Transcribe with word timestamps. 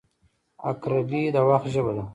•عقربې 0.69 1.23
د 1.35 1.37
وخت 1.49 1.67
ژبه 1.73 1.91
ده. 1.97 2.03